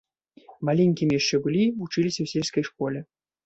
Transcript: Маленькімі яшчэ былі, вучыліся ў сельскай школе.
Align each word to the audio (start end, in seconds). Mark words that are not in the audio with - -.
Маленькімі 0.69 1.19
яшчэ 1.19 1.41
былі, 1.45 1.63
вучыліся 1.79 2.17
ў 2.21 2.27
сельскай 2.35 2.69
школе. 2.75 3.09